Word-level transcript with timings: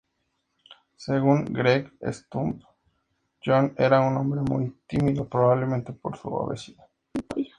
Según 0.97 1.45
Greg 1.45 1.93
Stump, 2.07 2.63
John 3.45 3.75
era 3.77 4.01
un 4.01 4.17
hombre 4.17 4.41
muy 4.41 4.75
tímido, 4.87 5.29
probablemente 5.29 5.93
por 5.93 6.17
su 6.17 6.27
obesidad. 6.29 6.87